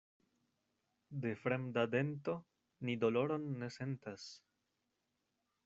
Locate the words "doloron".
3.05-3.47